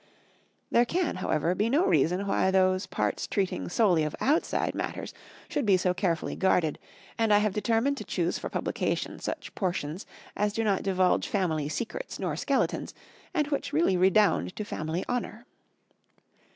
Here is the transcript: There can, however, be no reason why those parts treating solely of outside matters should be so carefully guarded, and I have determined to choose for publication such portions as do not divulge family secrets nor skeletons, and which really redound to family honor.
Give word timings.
There 0.71 0.83
can, 0.83 1.17
however, 1.17 1.53
be 1.53 1.69
no 1.69 1.85
reason 1.85 2.25
why 2.25 2.49
those 2.49 2.87
parts 2.87 3.27
treating 3.27 3.69
solely 3.69 4.01
of 4.03 4.15
outside 4.19 4.73
matters 4.73 5.13
should 5.47 5.63
be 5.63 5.77
so 5.77 5.93
carefully 5.93 6.35
guarded, 6.35 6.79
and 7.19 7.31
I 7.31 7.37
have 7.37 7.53
determined 7.53 7.97
to 7.97 8.03
choose 8.03 8.39
for 8.39 8.49
publication 8.49 9.19
such 9.19 9.53
portions 9.53 10.07
as 10.35 10.53
do 10.53 10.63
not 10.63 10.81
divulge 10.81 11.27
family 11.27 11.69
secrets 11.69 12.17
nor 12.17 12.35
skeletons, 12.35 12.95
and 13.31 13.49
which 13.49 13.73
really 13.73 13.95
redound 13.95 14.55
to 14.55 14.65
family 14.65 15.05
honor. 15.07 15.45